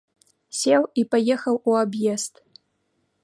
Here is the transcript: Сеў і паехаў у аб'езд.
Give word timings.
Сеў 0.59 0.87
і 1.01 1.03
паехаў 1.11 1.55
у 1.73 1.77
аб'езд. 1.83 2.33